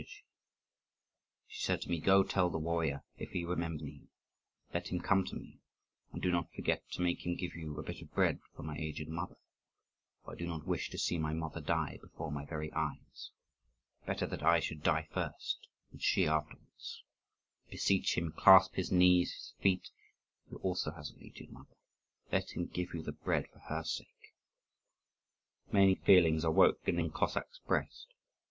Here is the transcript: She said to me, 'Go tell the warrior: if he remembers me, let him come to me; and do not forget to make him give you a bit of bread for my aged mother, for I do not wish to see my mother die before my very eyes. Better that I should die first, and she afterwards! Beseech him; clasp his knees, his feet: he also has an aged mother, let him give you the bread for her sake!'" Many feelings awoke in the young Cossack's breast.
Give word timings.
She 1.47 1.61
said 1.61 1.79
to 1.83 1.89
me, 1.91 1.99
'Go 1.99 2.23
tell 2.23 2.49
the 2.49 2.57
warrior: 2.57 3.03
if 3.17 3.29
he 3.33 3.45
remembers 3.45 3.83
me, 3.83 4.07
let 4.73 4.87
him 4.87 4.99
come 4.99 5.23
to 5.25 5.35
me; 5.35 5.59
and 6.11 6.19
do 6.19 6.31
not 6.31 6.51
forget 6.55 6.89
to 6.93 7.03
make 7.03 7.23
him 7.23 7.35
give 7.35 7.53
you 7.53 7.77
a 7.77 7.83
bit 7.83 8.01
of 8.01 8.11
bread 8.11 8.39
for 8.55 8.63
my 8.63 8.75
aged 8.77 9.07
mother, 9.09 9.35
for 10.23 10.31
I 10.33 10.37
do 10.37 10.47
not 10.47 10.65
wish 10.65 10.89
to 10.89 10.97
see 10.97 11.19
my 11.19 11.33
mother 11.33 11.61
die 11.61 11.99
before 12.01 12.31
my 12.31 12.45
very 12.45 12.73
eyes. 12.73 13.29
Better 14.07 14.25
that 14.25 14.41
I 14.41 14.59
should 14.59 14.81
die 14.81 15.07
first, 15.13 15.67
and 15.91 16.01
she 16.01 16.25
afterwards! 16.25 17.03
Beseech 17.69 18.17
him; 18.17 18.31
clasp 18.31 18.73
his 18.73 18.91
knees, 18.91 19.31
his 19.35 19.53
feet: 19.61 19.91
he 20.49 20.55
also 20.55 20.89
has 20.93 21.11
an 21.11 21.19
aged 21.21 21.51
mother, 21.51 21.75
let 22.31 22.55
him 22.55 22.65
give 22.65 22.95
you 22.95 23.03
the 23.03 23.11
bread 23.11 23.47
for 23.53 23.59
her 23.59 23.83
sake!'" 23.83 24.33
Many 25.71 25.93
feelings 25.93 26.43
awoke 26.43 26.79
in 26.87 26.95
the 26.95 27.03
young 27.03 27.11
Cossack's 27.11 27.59
breast. 27.67 28.07